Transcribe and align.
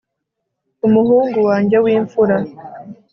umuhungu 0.87 1.37
wanjye 1.47 1.77
w'imfura 1.83 2.37